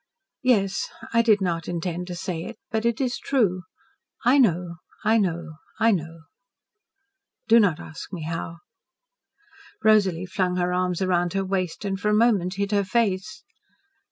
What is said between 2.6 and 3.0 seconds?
But it